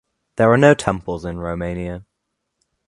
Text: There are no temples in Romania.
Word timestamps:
There 0.37 0.51
are 0.51 0.57
no 0.57 0.73
temples 0.73 1.25
in 1.25 1.37
Romania. 1.37 2.07